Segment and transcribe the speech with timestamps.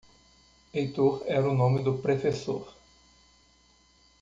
[0.73, 2.67] Heitor era o nome do prefessor.